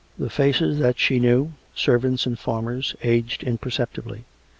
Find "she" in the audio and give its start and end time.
0.97-1.19